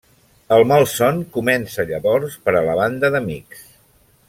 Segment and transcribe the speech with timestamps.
[0.55, 3.65] El malson comença llavors per a la banda d'amics.